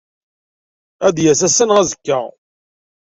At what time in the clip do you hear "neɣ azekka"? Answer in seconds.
1.65-2.19